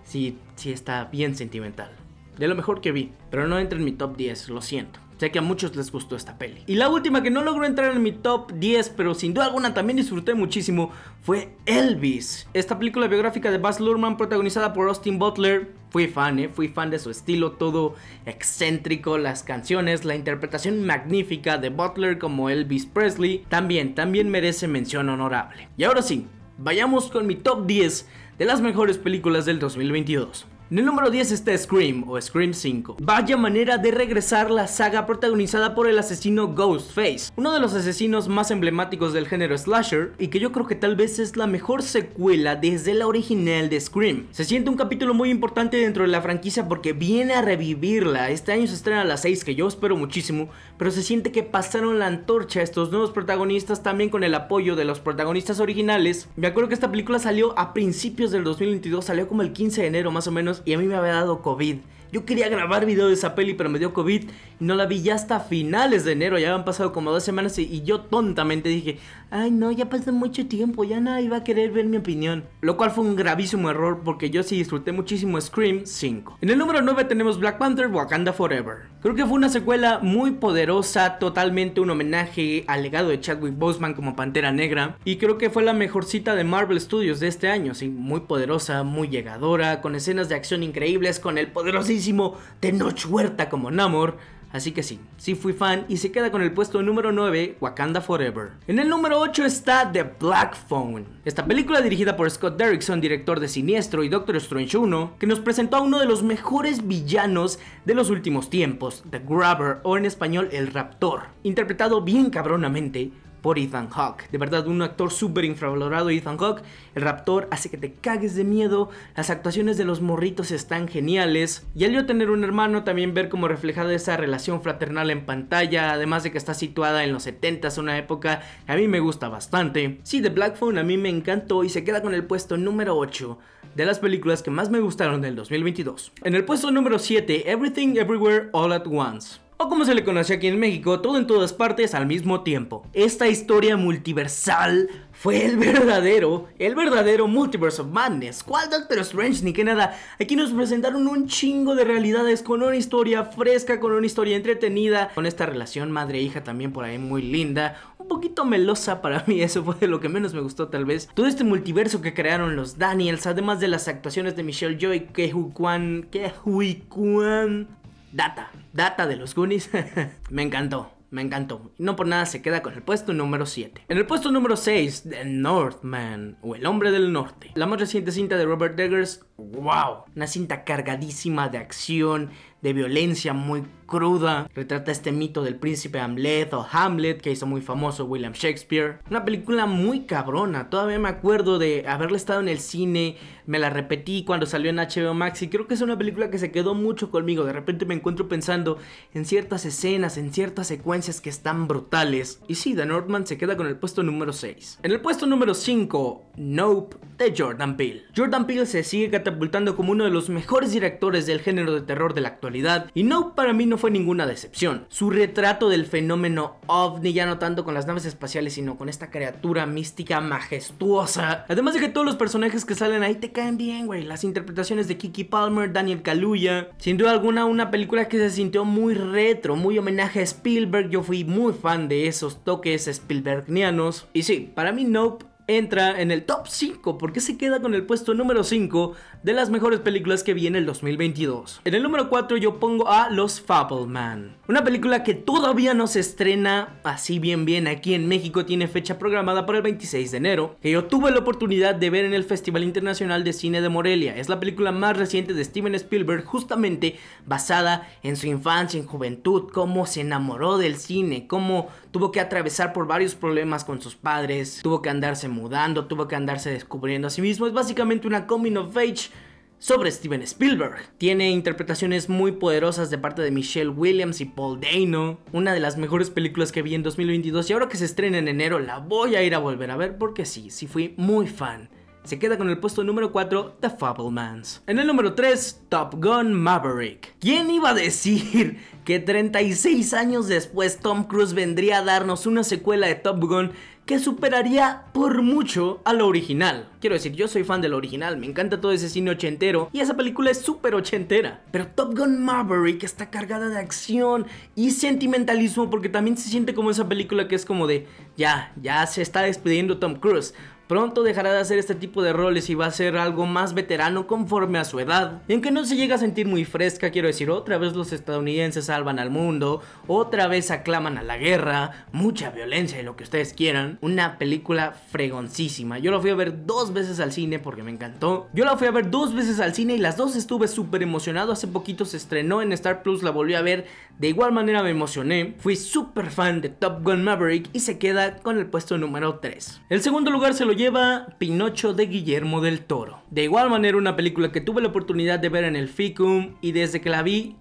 sí, 0.05 0.39
sí 0.57 0.73
está 0.73 1.05
bien 1.05 1.37
sentimental 1.37 1.98
de 2.39 2.49
lo 2.49 2.55
mejor 2.55 2.81
que 2.81 2.93
vi, 2.93 3.13
pero 3.31 3.47
no 3.47 3.59
entra 3.59 3.79
en 3.79 3.85
mi 3.85 3.93
top 3.93 4.17
10, 4.17 4.49
lo 4.51 4.63
siento. 4.63 5.01
Sé 5.19 5.33
que 5.33 5.41
a 5.41 5.43
muchos 5.43 5.75
les 5.75 5.91
gustó 5.91 6.15
esta 6.15 6.39
peli. 6.39 6.63
Y 6.69 6.77
la 6.77 6.89
última 6.89 7.25
que 7.25 7.31
no 7.31 7.43
logró 7.43 7.65
entrar 7.65 7.93
en 7.93 8.03
mi 8.05 8.13
top 8.13 8.53
10, 8.53 8.91
pero 8.91 9.15
sin 9.17 9.35
duda 9.35 9.47
alguna 9.47 9.75
también 9.75 9.97
disfruté 9.97 10.35
muchísimo, 10.35 10.93
fue 11.23 11.57
Elvis. 11.67 12.47
Esta 12.55 12.79
película 12.79 13.09
biográfica 13.09 13.51
de 13.51 13.59
Baz 13.59 13.81
Luhrmann 13.81 14.17
protagonizada 14.17 14.73
por 14.73 14.87
Austin 14.87 15.19
Butler. 15.19 15.73
Fui 15.91 16.07
fan, 16.07 16.39
¿eh? 16.39 16.49
Fui 16.49 16.69
fan 16.69 16.91
de 16.91 17.01
su 17.01 17.11
estilo, 17.11 17.53
todo 17.53 17.97
excéntrico, 18.27 19.19
las 19.19 19.43
canciones, 19.43 20.05
la 20.05 20.15
interpretación 20.15 20.87
magnífica 20.87 21.59
de 21.59 21.71
Butler 21.71 22.19
como 22.19 22.49
Elvis 22.49 22.87
Presley. 22.87 23.45
También, 23.49 23.97
también 23.97 24.31
merece 24.31 24.69
mención 24.69 25.09
honorable. 25.09 25.69
Y 25.77 25.83
ahora 25.83 26.03
sí, 26.03 26.29
vayamos 26.59 27.11
con 27.11 27.27
mi 27.27 27.35
top 27.35 27.67
10 27.67 28.09
de 28.39 28.45
las 28.45 28.61
mejores 28.61 28.99
películas 28.99 29.47
del 29.47 29.59
2022. 29.59 30.47
En 30.71 30.79
el 30.79 30.85
número 30.85 31.09
10 31.11 31.33
está 31.33 31.57
Scream 31.57 32.05
o 32.07 32.21
Scream 32.21 32.53
5. 32.53 32.99
Vaya 33.01 33.39
manera 33.39 33.79
de 33.79 33.91
regresar 33.91 34.51
la 34.51 34.67
saga 34.67 35.07
protagonizada 35.07 35.75
por 35.75 35.89
el 35.89 35.99
asesino 35.99 36.49
Ghostface, 36.49 37.33
uno 37.37 37.55
de 37.55 37.61
los 37.61 37.73
asesinos 37.73 38.29
más 38.29 38.51
emblemáticos 38.51 39.15
del 39.15 39.27
género 39.27 39.57
slasher 39.57 40.13
y 40.19 40.29
que 40.29 40.41
yo 40.41 40.53
creo 40.53 40.67
que 40.67 40.75
tal 40.75 40.95
vez 40.95 41.21
es 41.21 41.39
la 41.39 41.47
mejor 41.47 41.83
secuela 41.83 42.55
desde 42.55 42.93
la 42.93 43.07
original 43.07 43.71
de 43.71 43.81
Scream. 43.81 44.27
Se 44.31 44.45
siente 44.45 44.69
un 44.69 44.77
capítulo 44.77 45.15
muy 45.15 45.31
importante 45.31 45.79
dentro 45.79 46.03
de 46.03 46.11
la 46.11 46.21
franquicia 46.21 46.69
porque 46.69 46.93
viene 46.93 47.33
a 47.33 47.41
revivirla. 47.41 48.29
Este 48.29 48.53
año 48.53 48.67
se 48.67 48.75
estrena 48.75 49.01
a 49.01 49.07
las 49.07 49.23
6 49.23 49.45
que 49.45 49.55
yo 49.55 49.69
espero 49.69 49.97
muchísimo, 49.97 50.51
pero 50.77 50.91
se 50.91 51.03
siente 51.03 51.33
que 51.33 51.45
pasaron 51.45 51.99
la 51.99 52.09
antorcha 52.09 52.61
a 52.61 52.65
estos 52.65 52.91
nuevos 52.91 53.11
protagonistas 53.11 53.83
también 53.83 54.11
con 54.11 54.23
el 54.23 54.35
apoyo 54.35 54.77
de 54.77 54.85
los 54.85 55.01
protagonistas 55.01 55.61
originales. 55.61 56.29
Me 56.37 56.47
acuerdo 56.47 56.69
que 56.69 56.75
esta 56.75 56.91
película 56.91 57.19
salió 57.19 57.59
a 57.59 57.73
principios 57.73 58.33
del 58.33 58.45
2022, 58.45 59.03
salió 59.03 59.29
como 59.29 59.41
el 59.41 59.55
15 59.55 59.81
de 59.81 59.87
enero 59.87 60.11
más 60.11 60.27
o 60.27 60.31
menos 60.31 60.58
y 60.65 60.73
a 60.73 60.79
mí 60.79 60.87
me 60.87 60.97
había 60.97 61.15
dado 61.15 61.43
COVID. 61.43 61.79
Yo 62.11 62.25
quería 62.25 62.49
grabar 62.49 62.87
video 62.87 63.09
de 63.09 63.15
esa 63.15 63.35
peli, 63.35 63.53
pero 63.53 63.69
me 63.69 63.79
dio 63.79 63.93
COVID 63.93 64.23
y 64.61 64.65
no 64.65 64.75
la 64.75 64.87
vi 64.87 65.03
ya 65.03 65.15
hasta 65.15 65.41
finales 65.41 66.05
de 66.05 66.13
enero. 66.13 66.39
Ya 66.39 66.49
habían 66.49 66.65
pasado 66.65 66.91
como 66.91 67.11
dos 67.11 67.23
semanas 67.23 67.59
y, 67.59 67.83
yo 67.83 68.01
tontamente 68.01 68.71
dije, 68.71 68.99
ay 69.31 69.51
no, 69.51 69.71
ya 69.73 69.91
pasó 69.91 70.11
mucho 70.11 70.47
tiempo, 70.47 70.85
ya 70.85 71.01
nadie 71.01 71.27
iba 71.27 71.37
a 71.37 71.45
querer 71.45 71.71
ver 71.71 71.85
mi 71.85 71.99
opinión. 71.99 72.45
Lo 72.63 72.79
cual 72.79 72.93
fue 72.93 73.05
un 73.05 73.15
gravísimo 73.15 73.69
error 73.69 74.01
porque 74.05 74.31
yo 74.31 74.43
sí 74.43 74.57
disfruté 74.57 74.93
muchísimo 74.93 75.39
Scream 75.39 75.83
5. 75.85 76.39
En 76.41 76.49
el 76.49 76.57
número 76.57 76.81
9 76.81 77.05
tenemos 77.05 77.39
Black 77.39 77.59
Panther 77.59 77.89
Wakanda 77.89 78.33
Forever. 78.33 78.87
Creo 79.01 79.15
que 79.15 79.25
fue 79.25 79.37
una 79.37 79.49
secuela 79.49 80.01
muy 80.03 80.33
poderosa, 80.33 81.21
totalmente 81.21 81.81
un 81.81 81.89
homenaje 81.89 82.65
al 82.67 82.83
legado 82.83 83.11
de 83.11 83.21
Chadwick 83.21 83.57
Boseman 83.57 83.95
como 83.95 84.17
Pantera 84.17 84.51
Negra. 84.51 84.99
Y 85.05 85.19
creo 85.19 85.39
que 85.39 85.51
fue 85.51 85.63
la 85.63 85.73
mejor 85.73 86.05
cita 86.05 86.35
de 86.35 86.43
Marvel 86.43 86.81
Studios 86.81 87.21
de 87.21 87.29
este 87.29 87.49
año, 87.49 87.77
sí, 87.77 87.91
muy 87.91 88.23
poderosa, 88.23 88.83
muy 88.83 89.07
llegadora, 89.07 89.83
con 89.83 89.95
escenas 89.95 90.29
de 90.29 90.35
acción 90.35 90.65
increíbles, 90.65 91.21
con 91.21 91.39
el 91.39 91.47
poderosísimo 91.47 92.39
de 92.61 92.73
Noche 92.73 93.07
Huerta 93.07 93.49
como 93.49 93.71
Namor. 93.71 94.17
Así 94.53 94.73
que 94.73 94.83
sí, 94.83 94.99
sí 95.19 95.35
fui 95.35 95.53
fan 95.53 95.85
y 95.89 95.99
se 95.99 96.11
queda 96.11 96.31
con 96.31 96.43
el 96.43 96.53
puesto 96.53 96.83
número 96.83 97.13
9, 97.13 97.57
Wakanda 97.61 98.01
Forever. 98.01 98.53
En 98.67 98.79
el 98.79 98.89
número 98.89 99.21
8 99.21 99.45
está 99.45 99.91
The 99.93 100.05
Black 100.19 100.57
Phone. 100.57 101.05
Esta 101.25 101.45
película 101.45 101.83
dirigida 101.83 102.17
por 102.17 102.31
Scott 102.31 102.57
Derrickson, 102.57 103.01
director 103.01 103.41
de 103.41 103.49
Siniestro 103.49 104.05
y 104.05 104.09
Doctor 104.09 104.37
Strange 104.37 104.79
1, 104.79 105.17
que 105.19 105.27
nos 105.27 105.41
presentó 105.41 105.77
a 105.77 105.83
uno 105.83 105.99
de 105.99 106.07
los 106.07 106.23
mejores 106.23 106.87
villanos 106.87 107.59
de 107.85 107.95
los 107.95 108.09
últimos 108.09 108.49
tiempos, 108.49 109.05
The 109.11 109.21
Grabber 109.27 109.79
o 109.83 109.97
en 109.97 110.07
español 110.07 110.49
El 110.53 110.69
Raptor, 110.69 111.25
interpretado 111.43 112.03
bien 112.03 112.31
cabronamente 112.31 113.13
por 113.41 113.59
Ethan 113.59 113.89
Hawke. 113.91 114.29
De 114.31 114.39
verdad, 114.39 114.67
un 114.67 114.83
actor 114.83 115.11
súper 115.11 115.45
infravalorado, 115.45 116.11
Ethan 116.11 116.39
Hawke. 116.39 116.63
El 116.95 117.03
raptor 117.03 117.49
hace 117.51 117.71
que 117.71 117.77
te 117.77 117.93
cagues 117.93 118.35
de 118.35 118.45
miedo. 118.45 118.91
Las 119.17 119.31
actuaciones 119.31 119.77
de 119.79 119.85
los 119.85 120.01
morritos 120.01 120.51
están 120.51 120.89
geniales. 120.89 121.67
Y 121.75 121.85
al 121.85 121.93
yo 121.93 122.07
tener 122.07 122.31
un 122.31 122.45
hermano, 122.45 122.85
también 122.85 123.15
ver 123.15 123.29
como 123.29 123.49
reflejada 123.49 123.95
esa 123.95 124.17
relación 124.17 124.63
fraternal 124.63 125.11
en 125.11 125.25
pantalla. 125.25 125.93
Además 125.93 126.23
de 126.23 126.33
que 126.33 126.39
está 126.39 126.55
situada 126.55 127.05
en 127.05 127.13
los 127.13 127.27
70s, 127.27 127.79
una 127.79 127.99
época 127.99 128.43
que 128.67 128.73
a 128.73 128.77
mí 128.77 128.89
me 128.89 129.01
gusta 129.01 129.29
bastante. 129.29 130.01
Sí, 130.03 130.21
The 130.21 130.31
Black 130.31 130.57
Phone 130.57 130.79
a 130.79 130.83
mí 130.83 130.97
me 130.97 131.09
encantó 131.09 131.65
y 131.65 131.69
se 131.69 131.85
queda 131.85 132.03
con 132.03 132.15
el 132.15 132.25
puesto 132.25 132.57
número 132.57 132.97
8 132.97 133.39
de 133.75 133.87
las 133.87 133.99
películas 133.99 134.43
que 134.43 134.51
más 134.51 134.71
me 134.71 134.81
gustaron 134.81 135.21
del 135.21 135.37
2022. 135.37 136.13
En 136.25 136.35
el 136.35 136.45
puesto 136.45 136.71
número 136.71 136.99
7, 136.99 137.51
Everything 137.51 137.97
Everywhere 137.97 138.49
All 138.53 138.73
at 138.73 138.87
Once 138.87 139.39
o 139.61 139.69
como 139.69 139.85
se 139.85 139.95
le 139.95 140.05
conoce 140.05 140.35
aquí 140.35 140.47
en 140.47 140.61
México, 140.61 141.01
todo 141.01 141.19
en 141.19 141.27
todas 141.27 141.53
partes 141.53 141.93
al 141.93 142.07
mismo 142.07 142.43
tiempo. 142.43 142.87
Esta 142.93 143.27
historia 143.27 143.77
multiversal 143.77 144.89
fue 145.11 145.45
el 145.45 145.57
verdadero, 145.57 146.47
el 146.61 146.77
verdadero 146.77 147.27
Multiverse 147.27 147.83
of 147.83 147.89
Madness. 147.89 148.45
¿Cuál 148.45 148.71
Doctor 148.71 149.01
Strange 149.01 149.43
ni 149.43 149.53
que 149.53 149.65
nada? 149.65 149.99
Aquí 150.21 150.37
nos 150.37 150.53
presentaron 150.53 151.09
un 151.09 151.27
chingo 151.27 151.75
de 151.75 151.83
realidades 151.83 152.43
con 152.43 152.63
una 152.63 152.77
historia 152.77 153.25
fresca, 153.25 153.81
con 153.81 153.91
una 153.91 154.07
historia 154.07 154.37
entretenida, 154.37 155.11
con 155.13 155.27
esta 155.27 155.45
relación 155.45 155.91
madre-hija 155.91 156.45
también 156.45 156.73
por 156.73 156.85
ahí 156.85 156.99
muy 156.99 157.23
linda, 157.23 157.81
un 157.99 158.07
poquito 158.07 158.45
melosa 158.45 159.03
para 159.03 159.25
mí, 159.27 159.41
eso 159.43 159.65
fue 159.65 159.75
de 159.75 159.89
lo 159.89 159.99
que 159.99 160.09
menos 160.09 160.35
me 160.35 160.41
gustó 160.41 160.69
tal 160.69 160.85
vez. 160.85 161.09
Todo 161.15 161.27
este 161.27 161.43
multiverso 161.43 162.01
que 162.01 162.15
crearon 162.15 162.55
los 162.55 162.79
Daniels, 162.79 163.27
además 163.27 163.59
de 163.59 163.67
las 163.67 163.89
actuaciones 163.89 164.37
de 164.37 164.45
Michelle 164.45 164.79
Joy, 164.79 165.09
Kehu 165.13 165.53
Kwan, 165.53 166.07
Kehui 166.13 166.85
Kwan, 166.89 167.67
Data, 168.13 168.51
Data 168.73 169.07
de 169.07 169.17
los 169.17 169.35
Goonies. 169.35 169.71
me 170.31 170.43
encantó. 170.43 170.93
Me 171.11 171.23
encantó. 171.23 171.73
No 171.79 171.97
por 171.97 172.07
nada 172.07 172.27
se 172.27 172.43
queda 172.43 172.63
con 172.63 172.75
el 172.75 172.83
puesto 172.83 173.15
número 173.15 173.47
7. 173.47 173.87
En 173.89 173.97
el 173.97 174.07
puesto 174.07 174.31
número 174.31 174.57
6, 174.57 175.05
The 175.09 175.25
Northman, 175.25 176.37
o 176.43 176.55
El 176.55 176.67
Hombre 176.67 176.91
del 176.91 177.13
Norte. 177.13 177.51
La 177.55 177.65
más 177.65 177.81
reciente 177.81 178.13
cinta 178.13 178.37
de 178.37 178.45
Robert 178.45 178.79
Eggers. 178.79 179.25
¡Wow! 179.39 180.05
Una 180.15 180.27
cinta 180.27 180.65
cargadísima 180.65 181.49
de 181.49 181.57
acción, 181.57 182.31
de 182.63 182.73
violencia 182.73 183.33
muy 183.33 183.65
cruda. 183.87 184.49
Retrata 184.55 184.93
este 184.93 185.13
mito 185.13 185.43
del 185.43 185.57
príncipe 185.57 185.99
Hamlet 185.99 186.53
o 186.53 186.67
Hamlet 186.71 187.21
que 187.21 187.31
hizo 187.31 187.47
muy 187.47 187.63
famoso 187.63 188.05
William 188.05 188.35
Shakespeare. 188.35 188.99
Una 189.11 189.25
película 189.25 189.67
muy 189.67 190.01
cabrona. 190.01 190.69
Todavía 190.69 190.99
me 190.99 191.09
acuerdo 191.09 191.59
de 191.59 191.85
haberla 191.89 192.19
estado 192.19 192.41
en 192.41 192.49
el 192.49 192.59
cine. 192.59 193.17
Me 193.47 193.59
la 193.59 193.71
repetí 193.71 194.25
cuando 194.25 194.45
salió 194.45 194.69
en 194.69 194.77
HBO 194.77 195.15
Max 195.15 195.41
y 195.41 195.49
creo 195.49 195.67
que 195.67 195.75
es 195.75 195.81
una 195.81 195.97
película 195.97 196.31
que 196.31 196.39
se 196.39 196.53
quedó 196.53 196.75
mucho 196.75 197.11
conmigo. 197.11 197.45
De 197.45 197.55
repente 197.55 197.87
me 197.87 197.95
encuentro 197.95 198.29
pensando 198.29 198.77
en 199.15 199.25
ciertas 199.25 199.65
escenas, 199.65 200.19
en 200.19 200.35
ciertas 200.35 200.67
secuencias 200.67 201.23
que 201.23 201.31
están 201.31 201.67
brutales. 201.67 202.43
Y 202.47 202.57
sí, 202.57 202.75
The 202.75 202.85
Northman 202.85 203.27
se 203.27 203.39
queda 203.39 203.57
con 203.57 203.67
el 203.67 203.77
puesto 203.77 204.03
número 204.03 204.35
6. 204.35 204.81
En 204.83 204.93
el 204.93 205.01
puesto 205.01 205.27
número 205.27 205.55
5, 205.55 206.33
Nope 206.37 206.97
de 207.17 207.35
Jordan 207.37 207.79
Peele. 207.79 208.03
Jordan 208.15 208.47
Peele 208.47 208.67
se 208.67 208.85
sigue 208.85 209.11
catapultando 209.11 209.77
como 209.77 209.93
uno 209.93 210.05
de 210.05 210.11
los 210.11 210.29
mejores 210.29 210.73
directores 210.73 211.27
del 211.27 211.41
género 211.41 211.73
de 211.73 211.81
terror 211.81 212.13
de 212.13 212.21
la 212.21 212.29
actualidad. 212.29 212.48
Y 212.95 213.03
Nope 213.03 213.35
para 213.37 213.53
mí 213.53 213.67
no 213.67 213.79
fue 213.79 213.91
ninguna 213.91 214.27
decepción. 214.27 214.87
Su 214.89 215.11
retrato 215.11 215.69
del 215.69 215.87
fenómeno 215.87 216.57
ovni, 216.67 217.13
ya 217.13 217.27
no 217.27 217.39
tanto 217.39 217.65
con 217.65 217.75
las 217.75 217.87
naves 217.87 218.05
espaciales, 218.05 218.55
sino 218.55 218.77
con 218.77 218.89
esta 218.89 219.11
criatura 219.11 219.67
mística 219.67 220.21
majestuosa. 220.21 221.45
Además 221.49 221.75
de 221.75 221.81
que 221.81 221.89
todos 221.89 222.07
los 222.07 222.17
personajes 222.17 222.65
que 222.65 222.75
salen 222.75 223.03
ahí 223.03 223.17
te 223.17 223.33
caen 223.33 223.57
bien, 223.57 223.87
güey. 223.87 224.05
Las 224.05 224.25
interpretaciones 224.25 224.89
de 224.89 224.97
Kiki 224.97 225.25
Palmer, 225.25 225.73
Daniel 225.73 226.03
Kaluuya. 226.03 226.71
Sin 226.79 226.97
duda 226.97 227.11
alguna, 227.11 227.45
una 227.45 227.71
película 227.71 228.09
que 228.09 228.19
se 228.19 228.31
sintió 228.31 228.65
muy 228.65 228.95
retro, 228.95 229.57
muy 229.57 229.79
homenaje 229.79 230.21
a 230.21 230.23
Spielberg. 230.23 230.91
Yo 230.91 231.03
fui 231.03 231.25
muy 231.25 231.53
fan 231.53 231.89
de 231.89 232.07
esos 232.07 232.45
toques 232.45 232.89
Spielbergianos. 232.89 234.09
Y 234.13 234.23
sí, 234.23 234.51
para 234.55 234.73
mí 234.73 234.85
Nope 234.85 235.28
entra 235.49 236.01
en 236.01 236.11
el 236.11 236.25
top 236.25 236.47
5 236.47 236.99
porque 236.99 237.21
se 237.21 237.39
queda 237.39 237.61
con 237.61 237.75
el 237.75 237.87
puesto 237.87 238.13
número 238.15 238.45
5 238.45 238.93
de 239.23 239.33
las 239.33 239.49
mejores 239.49 239.81
películas 239.81 240.23
que 240.23 240.35
vi 240.35 240.47
en 240.47 240.55
el 240.55 240.67
2022. 240.67 241.63
En 241.65 241.75
el 241.75 241.83
número 241.83 242.11
4 242.11 242.37
yo 242.37 242.61
pongo 242.61 242.89
a 242.89 243.09
Los 243.09 243.41
Fableman, 243.41 244.37
una 244.47 244.63
película 244.63 245.03
que 245.03 245.15
todavía 245.15 245.73
no 245.73 245.87
se 245.87 246.01
estrena 246.01 246.79
así 246.85 247.19
bien 247.19 247.47
bien 247.47 247.67
aquí 247.67 247.95
en 247.95 248.09
México, 248.09 248.45
tiene 248.45 248.69
fecha 248.69 248.99
programada 248.99 249.47
para 249.47 249.59
el 249.59 249.65
26 249.65 250.11
de 250.11 250.17
enero, 250.19 250.57
que 250.61 250.71
yo 250.71 250.85
tuve 250.85 251.11
la 251.11 251.21
oportunidad 251.21 251.75
de 251.75 251.91
ver 251.91 252.05
en 252.05 252.13
el 252.13 252.25
Festival 252.25 252.63
Internacional 252.63 253.25
de 253.25 253.33
Cine 253.33 253.63
de 253.63 253.71
Morelia. 253.71 254.17
Es 254.17 254.29
la 254.29 254.41
película 254.41 254.71
más 254.71 254.99
reciente 254.99 255.33
de 255.33 255.45
Steven 255.45 255.75
Spielberg, 255.75 256.25
justamente 256.25 256.99
basada 257.25 257.89
en 258.03 258.17
su 258.17 258.27
infancia, 258.27 258.79
en 258.79 258.87
juventud, 258.87 259.51
cómo 259.51 259.87
se 259.87 260.03
enamoró 260.03 260.59
del 260.59 260.77
cine, 260.77 261.27
cómo 261.27 261.69
tuvo 261.91 262.13
que 262.13 262.21
atravesar 262.21 262.73
por 262.73 262.87
varios 262.87 263.15
problemas 263.15 263.65
con 263.65 263.81
sus 263.81 263.97
padres, 263.97 264.61
tuvo 264.63 264.83
que 264.83 264.91
andarse 264.91 265.29
mudando, 265.29 265.87
tuvo 265.87 266.09
que 266.09 266.17
andarse 266.17 266.51
descubriendo 266.51 267.09
a 267.09 267.11
sí 267.11 267.23
mismo. 267.23 267.47
Es 267.47 267.53
básicamente 267.53 268.07
una 268.07 268.27
coming 268.27 268.57
of 268.57 268.77
age 268.77 269.11
sobre 269.59 269.91
Steven 269.91 270.23
Spielberg. 270.23 270.77
Tiene 270.99 271.31
interpretaciones 271.31 272.09
muy 272.09 272.33
poderosas 272.33 272.91
de 272.91 272.99
parte 272.99 273.23
de 273.23 273.31
Michelle 273.31 273.71
Williams 273.71 274.21
y 274.21 274.25
Paul 274.25 274.61
Dano, 274.61 275.19
una 275.33 275.53
de 275.53 275.61
las 275.61 275.77
mejores 275.77 276.11
películas 276.11 276.53
que 276.53 276.63
vi 276.63 276.75
en 276.75 276.83
2022 276.83 277.51
y 277.51 277.53
ahora 277.53 277.69
que 277.69 277.77
se 277.77 277.85
estrena 277.85 278.19
en 278.19 278.29
enero 278.29 278.59
la 278.59 278.79
voy 278.79 279.17
a 279.17 279.23
ir 279.23 279.35
a 279.35 279.39
volver 279.39 279.71
a 279.71 279.77
ver 279.77 279.99
porque 279.99 280.25
sí, 280.25 280.51
sí 280.51 280.67
fui 280.67 280.95
muy 280.97 281.27
fan. 281.27 281.69
Se 282.09 282.19
queda 282.19 282.39
con 282.39 282.49
el 282.49 282.57
puesto 282.57 282.83
número 282.85 283.13
4 283.13 283.57
The 283.61 283.69
Fablemans. 283.69 284.63
En 284.67 284.79
el 284.79 284.87
número 284.87 285.13
3, 285.13 285.65
Top 285.69 285.97
Gun 286.03 286.33
Maverick. 286.33 287.13
¿Quién 287.21 287.51
iba 287.51 287.69
a 287.69 287.75
decir 287.75 288.57
que 288.87 288.99
36 288.99 289.93
años 289.93 290.27
después 290.27 290.79
Tom 290.79 291.05
Cruise 291.05 291.35
vendría 291.35 291.81
a 291.81 291.85
darnos 291.85 292.25
una 292.25 292.45
secuela 292.45 292.87
de 292.87 292.95
Top 292.95 293.23
Gun 293.23 293.51
que 293.85 293.99
superaría 293.99 294.85
por 294.95 295.21
mucho 295.21 295.83
a 295.85 295.93
lo 295.93 296.07
original. 296.07 296.69
Quiero 296.81 296.95
decir, 296.95 297.13
yo 297.13 297.29
soy 297.29 297.45
fan 297.45 297.61
del 297.61 297.75
original, 297.75 298.17
me 298.17 298.27
encanta 298.27 298.61
todo 298.61 298.73
ese 298.73 298.89
cine 298.89 299.11
ochentero 299.11 299.69
y 299.73 299.81
esa 299.81 299.97
película 299.97 300.31
es 300.31 300.39
súper 300.39 300.75
ochentera. 300.75 301.43
Pero 301.51 301.67
Top 301.69 301.95
Gun 301.95 302.23
Maverick 302.23 302.85
está 302.85 303.11
cargada 303.11 303.51
de 303.51 303.59
acción 303.59 304.27
y 304.55 304.71
sentimentalismo 304.71 305.69
porque 305.69 305.89
también 305.91 306.17
se 306.17 306.31
siente 306.31 306.55
como 306.55 306.71
esa 306.71 306.89
película 306.89 307.29
que 307.29 307.35
es 307.35 307.45
como 307.45 307.67
de, 307.67 307.87
ya, 308.17 308.53
ya 308.61 308.87
se 308.87 309.03
está 309.03 309.23
despidiendo 309.23 309.79
Tom 309.79 309.97
Cruise. 309.97 310.35
Pronto 310.69 311.03
dejará 311.03 311.33
de 311.33 311.41
hacer 311.41 311.59
este 311.59 311.75
tipo 311.75 312.03
de 312.03 312.13
roles 312.13 312.51
y 312.51 312.55
va 312.55 312.67
a 312.67 312.71
ser 312.71 312.99
algo 312.99 313.25
más 313.25 313.55
veterano 313.55 314.07
conforme 314.07 314.59
a 314.59 314.67
su 314.67 314.79
edad. 314.79 315.23
Y 315.27 315.33
aunque 315.33 315.51
no 315.51 315.65
se 315.65 315.77
llega 315.77 315.95
a 315.95 315.99
sentir 315.99 316.27
muy 316.27 316.45
fresca, 316.45 316.91
quiero 316.91 317.09
decir, 317.09 317.31
otra 317.31 317.57
vez 317.57 317.73
los 317.73 317.95
estadounidenses 317.95 318.67
salvan 318.67 318.99
al 318.99 319.09
mundo, 319.09 319.63
otra 319.87 320.29
vez 320.29 320.51
aclaman 320.51 320.99
a 320.99 321.03
la 321.03 321.17
guerra, 321.17 321.87
mucha 321.93 322.29
violencia 322.31 322.79
y 322.79 322.83
lo 322.83 322.97
que 322.97 323.05
ustedes 323.05 323.33
quieran. 323.33 323.79
Una 323.81 324.19
película 324.19 324.73
fregoncísima. 324.73 325.79
Yo 325.79 325.91
la 325.91 326.01
fui 326.01 326.11
a 326.11 326.15
ver 326.15 326.45
dos 326.45 326.75
veces 326.75 327.01
al 327.01 327.13
cine 327.13 327.39
porque 327.39 327.63
me 327.63 327.71
encantó. 327.71 328.29
Yo 328.35 328.45
la 328.45 328.59
fui 328.59 328.67
a 328.67 328.73
ver 328.73 328.91
dos 328.91 329.15
veces 329.15 329.41
al 329.41 329.55
cine 329.55 329.75
y 329.75 329.79
las 329.79 329.97
dos 329.97 330.17
estuve 330.17 330.49
súper 330.49 330.83
emocionado. 330.83 331.33
Hace 331.33 331.49
poquito 331.49 331.87
se 331.87 331.97
estrenó 331.97 332.43
en 332.43 332.53
Star 332.53 332.83
Plus, 332.83 333.03
la 333.03 333.11
volví 333.11 333.33
a 333.33 333.41
ver. 333.41 333.67
De 333.99 334.09
igual 334.09 334.33
manera 334.33 334.63
me 334.63 334.71
emocioné. 334.71 335.35
Fui 335.39 335.57
súper 335.57 336.11
fan 336.11 336.43
de 336.43 336.51
Top 336.51 336.83
Gun 336.85 337.03
Maverick 337.05 337.49
y 337.55 337.61
se 337.61 337.79
queda 337.79 338.19
con 338.19 338.39
el 338.39 338.45
puesto 338.47 338.77
número 338.77 339.19
3. 339.21 339.63
El 339.71 339.81
segundo 339.81 340.11
lugar 340.11 340.35
se 340.35 340.45
lo 340.45 340.58
lleva 340.59 341.07
Pinocho 341.19 341.73
de 341.73 341.87
Guillermo 341.87 342.43
del 342.43 342.61
Toro. 342.61 343.01
De 343.11 343.23
igual 343.23 343.49
manera 343.49 343.79
una 343.79 343.97
película 343.97 344.33
que 344.33 344.41
tuve 344.41 344.61
la 344.61 344.69
oportunidad 344.69 345.21
de 345.21 345.29
ver 345.29 345.45
en 345.45 345.57
el 345.57 345.69
FICUM 345.69 346.35
y 346.43 346.53
desde 346.53 346.81
que 346.81 346.91
la 346.91 347.03
vi 347.03 347.37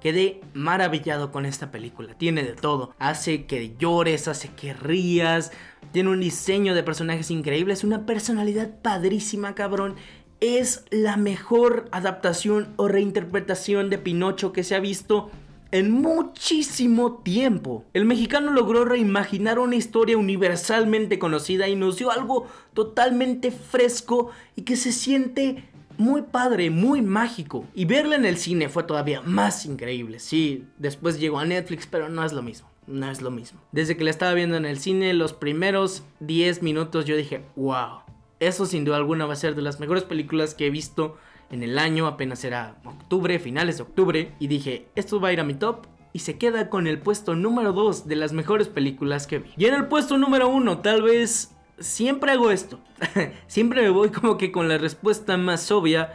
quedé 0.00 0.40
maravillado 0.54 1.32
con 1.32 1.44
esta 1.44 1.70
película. 1.70 2.14
Tiene 2.14 2.44
de 2.44 2.54
todo. 2.54 2.94
Hace 2.98 3.44
que 3.44 3.74
llores, 3.76 4.28
hace 4.28 4.48
que 4.48 4.72
rías. 4.72 5.52
Tiene 5.92 6.10
un 6.10 6.20
diseño 6.20 6.74
de 6.74 6.84
personajes 6.84 7.30
increíbles, 7.30 7.84
una 7.84 8.06
personalidad 8.06 8.80
padrísima, 8.80 9.54
cabrón. 9.54 9.96
Es 10.40 10.84
la 10.90 11.16
mejor 11.16 11.88
adaptación 11.90 12.72
o 12.76 12.88
reinterpretación 12.88 13.90
de 13.90 13.98
Pinocho 13.98 14.52
que 14.52 14.62
se 14.62 14.76
ha 14.76 14.80
visto 14.80 15.30
en 15.72 15.90
muchísimo 15.90 17.22
tiempo. 17.22 17.84
El 17.94 18.04
mexicano 18.04 18.52
logró 18.52 18.84
reimaginar 18.84 19.58
una 19.58 19.76
historia 19.76 20.16
universalmente 20.18 21.18
conocida 21.18 21.68
y 21.68 21.76
nos 21.76 21.96
dio 21.96 22.10
algo 22.10 22.46
totalmente 22.74 23.50
fresco 23.50 24.30
y 24.56 24.62
que 24.62 24.76
se 24.76 24.92
siente 24.92 25.64
muy 25.98 26.22
padre, 26.22 26.70
muy 26.70 27.02
mágico. 27.02 27.66
Y 27.74 27.84
verla 27.84 28.16
en 28.16 28.24
el 28.24 28.38
cine 28.38 28.68
fue 28.68 28.84
todavía 28.84 29.20
más 29.20 29.66
increíble. 29.66 30.18
Sí, 30.18 30.66
después 30.78 31.20
llegó 31.20 31.38
a 31.38 31.44
Netflix, 31.44 31.86
pero 31.86 32.08
no 32.08 32.24
es 32.24 32.32
lo 32.32 32.42
mismo. 32.42 32.68
No 32.86 33.10
es 33.10 33.20
lo 33.20 33.30
mismo. 33.30 33.60
Desde 33.70 33.96
que 33.96 34.04
la 34.04 34.10
estaba 34.10 34.34
viendo 34.34 34.56
en 34.56 34.64
el 34.64 34.78
cine, 34.78 35.12
los 35.14 35.32
primeros 35.32 36.02
10 36.20 36.62
minutos 36.62 37.04
yo 37.04 37.16
dije, 37.16 37.44
wow, 37.54 38.00
eso 38.40 38.66
sin 38.66 38.84
duda 38.84 38.96
alguna 38.96 39.26
va 39.26 39.34
a 39.34 39.36
ser 39.36 39.54
de 39.54 39.62
las 39.62 39.78
mejores 39.78 40.02
películas 40.02 40.54
que 40.54 40.66
he 40.66 40.70
visto 40.70 41.18
en 41.50 41.62
el 41.62 41.78
año, 41.78 42.06
apenas 42.06 42.44
era 42.44 42.76
octubre, 42.84 43.38
finales 43.38 43.76
de 43.76 43.82
octubre, 43.82 44.32
y 44.38 44.46
dije, 44.46 44.86
esto 44.94 45.20
va 45.20 45.28
a 45.28 45.32
ir 45.32 45.40
a 45.40 45.44
mi 45.44 45.54
top. 45.54 45.86
Y 46.12 46.20
se 46.20 46.38
queda 46.38 46.70
con 46.70 46.86
el 46.86 46.98
puesto 46.98 47.36
número 47.36 47.72
2 47.72 48.08
de 48.08 48.16
las 48.16 48.32
mejores 48.32 48.68
películas 48.68 49.26
que 49.26 49.38
vi. 49.38 49.50
Y 49.56 49.66
en 49.66 49.74
el 49.74 49.86
puesto 49.86 50.18
número 50.18 50.48
1, 50.48 50.78
tal 50.78 51.02
vez 51.02 51.54
siempre 51.78 52.32
hago 52.32 52.50
esto. 52.50 52.80
siempre 53.46 53.82
me 53.82 53.90
voy 53.90 54.10
como 54.10 54.36
que 54.36 54.52
con 54.52 54.68
la 54.68 54.78
respuesta 54.78 55.36
más 55.36 55.70
obvia. 55.70 56.12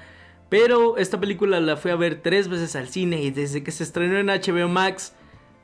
Pero 0.50 0.98
esta 0.98 1.20
película 1.20 1.60
la 1.60 1.76
fui 1.76 1.92
a 1.92 1.96
ver 1.96 2.22
tres 2.22 2.48
veces 2.48 2.76
al 2.76 2.88
cine 2.88 3.22
y 3.22 3.32
desde 3.32 3.64
que 3.64 3.72
se 3.72 3.84
estrenó 3.84 4.18
en 4.18 4.28
HBO 4.28 4.68
Max 4.68 5.14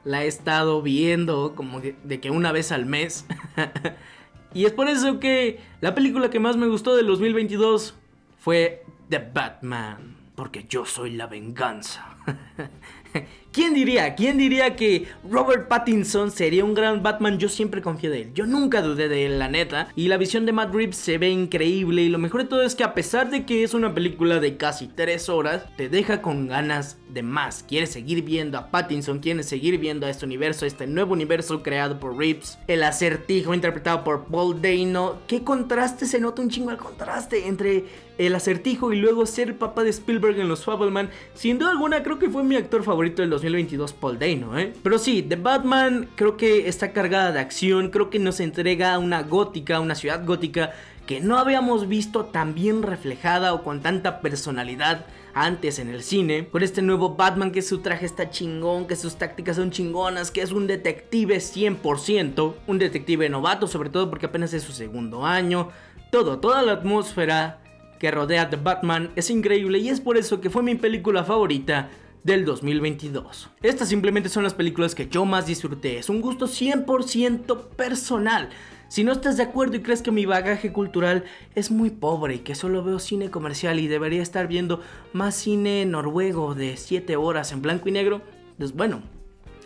la 0.03 0.23
he 0.23 0.27
estado 0.27 0.81
viendo 0.81 1.53
como 1.55 1.79
de 1.79 2.19
que 2.19 2.31
una 2.31 2.51
vez 2.51 2.71
al 2.71 2.85
mes. 2.85 3.25
y 4.53 4.65
es 4.65 4.71
por 4.71 4.87
eso 4.87 5.19
que 5.19 5.59
la 5.81 5.93
película 5.93 6.29
que 6.29 6.39
más 6.39 6.57
me 6.57 6.67
gustó 6.67 6.95
del 6.95 7.07
2022 7.07 7.95
fue 8.39 8.83
The 9.11 9.19
Batman, 9.19 10.15
porque 10.35 10.63
yo 10.69 10.85
soy 10.85 11.11
la 11.11 11.27
venganza. 11.27 12.15
¿Quién 13.51 13.73
diría? 13.73 14.15
¿Quién 14.15 14.37
diría 14.37 14.77
que 14.77 15.07
Robert 15.29 15.67
Pattinson 15.67 16.31
sería 16.31 16.63
un 16.63 16.73
gran 16.73 17.03
Batman? 17.03 17.37
Yo 17.37 17.49
siempre 17.49 17.81
confié 17.81 18.09
de 18.09 18.21
él. 18.21 18.33
Yo 18.33 18.45
nunca 18.45 18.81
dudé 18.81 19.09
de 19.09 19.25
él, 19.25 19.39
la 19.39 19.49
neta. 19.49 19.89
Y 19.93 20.07
la 20.07 20.15
visión 20.15 20.45
de 20.45 20.53
Matt 20.53 20.73
Reeves 20.73 20.95
se 20.95 21.17
ve 21.17 21.29
increíble. 21.29 22.01
Y 22.03 22.07
lo 22.07 22.17
mejor 22.17 22.43
de 22.43 22.47
todo 22.47 22.61
es 22.61 22.75
que 22.75 22.85
a 22.85 22.93
pesar 22.93 23.29
de 23.29 23.45
que 23.45 23.63
es 23.63 23.73
una 23.73 23.93
película 23.93 24.39
de 24.39 24.55
casi 24.55 24.87
3 24.87 25.27
horas, 25.27 25.65
te 25.75 25.89
deja 25.89 26.21
con 26.21 26.47
ganas 26.47 26.97
de 27.09 27.23
más. 27.23 27.65
Quieres 27.67 27.89
seguir 27.89 28.23
viendo 28.23 28.57
a 28.57 28.71
Pattinson, 28.71 29.19
quieres 29.19 29.47
seguir 29.47 29.77
viendo 29.79 30.05
a 30.05 30.09
este 30.09 30.25
universo, 30.25 30.65
este 30.65 30.87
nuevo 30.87 31.11
universo 31.11 31.61
creado 31.61 31.99
por 31.99 32.17
Reeves. 32.17 32.57
El 32.67 32.83
acertijo 32.83 33.53
interpretado 33.53 34.05
por 34.05 34.27
Paul 34.27 34.61
Dano. 34.61 35.17
¿Qué 35.27 35.43
contraste? 35.43 36.05
Se 36.05 36.21
nota 36.21 36.41
un 36.41 36.49
chingo 36.49 36.71
el 36.71 36.77
contraste 36.77 37.49
entre 37.49 37.83
el 38.17 38.35
acertijo 38.35 38.93
y 38.93 38.97
luego 38.97 39.25
ser 39.25 39.49
el 39.49 39.55
papá 39.55 39.83
de 39.83 39.89
Spielberg 39.89 40.39
en 40.39 40.47
los 40.47 40.63
Fableman. 40.63 41.09
Sin 41.33 41.57
duda 41.57 41.71
alguna, 41.71 42.03
creo 42.03 42.19
que 42.19 42.29
fue 42.29 42.43
mi 42.43 42.55
actor 42.55 42.83
favorito 42.83 43.21
del 43.21 43.31
2022, 43.41 43.93
Paul 43.93 44.19
Dano, 44.19 44.57
¿eh? 44.57 44.73
Pero 44.83 44.99
sí, 44.99 45.23
The 45.23 45.35
Batman 45.35 46.07
creo 46.15 46.37
que 46.37 46.67
está 46.67 46.93
cargada 46.93 47.31
de 47.31 47.39
acción, 47.39 47.89
creo 47.89 48.09
que 48.09 48.19
nos 48.19 48.39
entrega 48.39 48.97
una 48.99 49.23
gótica, 49.23 49.79
una 49.79 49.95
ciudad 49.95 50.25
gótica 50.25 50.71
que 51.05 51.19
no 51.19 51.37
habíamos 51.37 51.87
visto 51.87 52.25
tan 52.25 52.53
bien 52.53 52.83
reflejada 52.83 53.53
o 53.53 53.63
con 53.63 53.81
tanta 53.81 54.21
personalidad 54.21 55.05
antes 55.33 55.79
en 55.79 55.89
el 55.89 56.03
cine, 56.03 56.47
con 56.49 56.61
este 56.61 56.81
nuevo 56.81 57.15
Batman 57.15 57.51
que 57.51 57.61
su 57.61 57.79
traje 57.79 58.05
está 58.05 58.29
chingón, 58.29 58.85
que 58.85 58.95
sus 58.95 59.15
tácticas 59.15 59.55
son 59.55 59.71
chingonas, 59.71 60.29
que 60.29 60.41
es 60.41 60.51
un 60.51 60.67
detective 60.67 61.37
100%, 61.37 62.53
un 62.67 62.77
detective 62.77 63.29
novato 63.29 63.67
sobre 63.67 63.89
todo 63.89 64.09
porque 64.09 64.27
apenas 64.27 64.53
es 64.53 64.63
su 64.63 64.73
segundo 64.73 65.25
año, 65.25 65.69
todo, 66.11 66.39
toda 66.39 66.61
la 66.61 66.73
atmósfera 66.73 67.61
que 67.99 68.11
rodea 68.11 68.49
The 68.49 68.57
Batman 68.57 69.11
es 69.15 69.29
increíble 69.29 69.79
y 69.79 69.89
es 69.89 70.01
por 70.01 70.17
eso 70.17 70.41
que 70.41 70.49
fue 70.49 70.63
mi 70.63 70.75
película 70.75 71.23
favorita 71.23 71.89
del 72.23 72.45
2022. 72.45 73.49
Estas 73.61 73.89
simplemente 73.89 74.29
son 74.29 74.43
las 74.43 74.53
películas 74.53 74.95
que 74.95 75.07
yo 75.07 75.25
más 75.25 75.47
disfruté, 75.47 75.97
es 75.97 76.09
un 76.09 76.21
gusto 76.21 76.47
100% 76.47 77.67
personal. 77.69 78.49
Si 78.87 79.05
no 79.05 79.13
estás 79.13 79.37
de 79.37 79.43
acuerdo 79.43 79.77
y 79.77 79.81
crees 79.81 80.01
que 80.01 80.11
mi 80.11 80.25
bagaje 80.25 80.73
cultural 80.73 81.23
es 81.55 81.71
muy 81.71 81.91
pobre 81.91 82.35
y 82.35 82.39
que 82.39 82.55
solo 82.55 82.83
veo 82.83 82.99
cine 82.99 83.31
comercial 83.31 83.79
y 83.79 83.87
debería 83.87 84.21
estar 84.21 84.47
viendo 84.47 84.81
más 85.13 85.35
cine 85.35 85.85
noruego 85.85 86.55
de 86.55 86.75
7 86.75 87.15
horas 87.15 87.53
en 87.53 87.61
blanco 87.61 87.87
y 87.87 87.93
negro, 87.93 88.21
pues 88.57 88.73
bueno, 88.73 89.01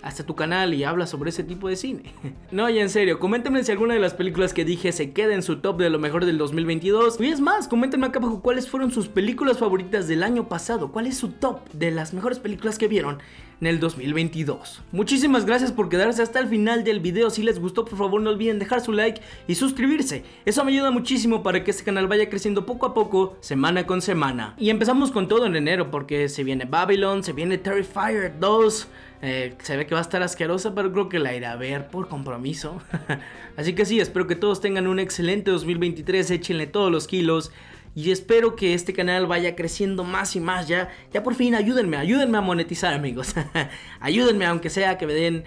hasta 0.05 0.23
tu 0.23 0.35
canal 0.35 0.75
y 0.75 0.83
habla 0.83 1.07
sobre 1.07 1.31
ese 1.31 1.43
tipo 1.43 1.67
de 1.67 1.75
cine. 1.75 2.13
no, 2.51 2.69
ya 2.69 2.83
en 2.83 2.91
serio, 2.91 3.19
coméntenme 3.19 3.63
si 3.63 3.71
alguna 3.71 3.95
de 3.95 3.99
las 3.99 4.13
películas 4.13 4.53
que 4.53 4.63
dije 4.63 4.91
se 4.91 5.11
queda 5.11 5.33
en 5.33 5.41
su 5.41 5.57
top 5.57 5.79
de 5.79 5.89
lo 5.89 5.97
mejor 5.97 6.25
del 6.25 6.37
2022. 6.37 7.19
Y 7.19 7.25
es 7.25 7.41
más, 7.41 7.67
coméntenme 7.67 8.05
acá 8.05 8.19
abajo 8.19 8.41
cuáles 8.41 8.69
fueron 8.69 8.91
sus 8.91 9.07
películas 9.07 9.57
favoritas 9.57 10.07
del 10.07 10.21
año 10.21 10.47
pasado, 10.47 10.91
cuál 10.91 11.07
es 11.07 11.17
su 11.17 11.29
top 11.29 11.67
de 11.73 11.89
las 11.89 12.13
mejores 12.13 12.37
películas 12.37 12.77
que 12.77 12.87
vieron 12.87 13.17
en 13.61 13.67
el 13.67 13.79
2022. 13.79 14.83
Muchísimas 14.91 15.45
gracias 15.45 15.71
por 15.71 15.89
quedarse 15.89 16.21
hasta 16.21 16.39
el 16.39 16.47
final 16.47 16.83
del 16.83 16.99
video. 16.99 17.31
Si 17.31 17.41
les 17.41 17.59
gustó, 17.59 17.85
por 17.85 17.97
favor 17.97 18.21
no 18.21 18.29
olviden 18.29 18.59
dejar 18.59 18.81
su 18.81 18.91
like 18.91 19.21
y 19.47 19.55
suscribirse. 19.55 20.23
Eso 20.45 20.63
me 20.63 20.71
ayuda 20.71 20.91
muchísimo 20.91 21.41
para 21.41 21.63
que 21.63 21.71
este 21.71 21.83
canal 21.83 22.07
vaya 22.07 22.29
creciendo 22.29 22.65
poco 22.65 22.85
a 22.85 22.93
poco, 22.93 23.37
semana 23.41 23.87
con 23.87 24.01
semana. 24.01 24.53
Y 24.59 24.69
empezamos 24.69 25.11
con 25.11 25.27
todo 25.27 25.47
en 25.47 25.55
enero 25.55 25.89
porque 25.89 26.29
se 26.29 26.43
viene 26.43 26.65
Babylon, 26.65 27.23
se 27.23 27.33
viene 27.33 27.57
Terrifier 27.57 28.39
2. 28.39 28.87
Eh, 29.21 29.55
se 29.61 29.77
ve 29.77 29.85
que 29.87 29.95
va 29.95 30.01
a 30.01 30.03
estar 30.03 30.21
asquerosa, 30.21 30.75
pero 30.75 30.91
creo 30.91 31.09
que 31.09 31.19
la 31.19 31.35
iré 31.35 31.45
a 31.45 31.55
ver 31.55 31.87
por 31.87 32.07
compromiso. 32.07 32.81
Así 33.57 33.73
que 33.73 33.85
sí, 33.85 33.99
espero 33.99 34.27
que 34.27 34.35
todos 34.35 34.61
tengan 34.61 34.87
un 34.87 34.99
excelente 34.99 35.51
2023, 35.51 36.31
échenle 36.31 36.67
todos 36.67 36.91
los 36.91 37.07
kilos. 37.07 37.51
Y 37.95 38.11
espero 38.11 38.57
que 38.57 38.73
este 38.73 38.91
canal 38.91 39.25
vaya 39.25 39.55
creciendo 39.55 40.03
más 40.03 40.35
y 40.35 40.41
más 40.41 40.67
ya. 40.67 40.89
Ya 41.13 41.23
por 41.23 41.33
fin 41.33 41.55
ayúdenme, 41.55 41.95
ayúdenme 41.95 42.37
a 42.37 42.41
monetizar 42.41 42.93
amigos. 42.93 43.33
ayúdenme 44.01 44.45
aunque 44.45 44.69
sea 44.69 44.97
que 44.97 45.07
me 45.07 45.13
den 45.13 45.45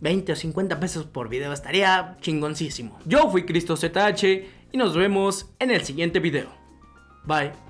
20 0.00 0.32
o 0.32 0.36
50 0.36 0.78
pesos 0.78 1.06
por 1.06 1.28
video. 1.28 1.52
Estaría 1.52 2.16
chingoncísimo. 2.20 2.98
Yo 3.06 3.28
fui 3.30 3.44
Cristo 3.44 3.76
ZH 3.76 4.24
y 4.72 4.78
nos 4.78 4.96
vemos 4.96 5.50
en 5.58 5.72
el 5.72 5.82
siguiente 5.82 6.20
video. 6.20 6.48
Bye. 7.24 7.69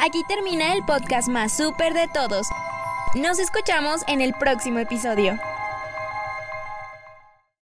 Aquí 0.00 0.22
termina 0.22 0.74
el 0.74 0.84
podcast 0.84 1.28
más 1.28 1.52
súper 1.52 1.92
de 1.92 2.06
todos. 2.06 2.48
Nos 3.16 3.40
escuchamos 3.40 4.02
en 4.06 4.20
el 4.20 4.32
próximo 4.32 4.78
episodio. 4.78 5.36